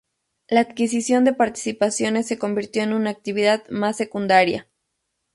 [0.47, 4.67] La adquisición de participaciones se convirtió en una actividad más secundaria.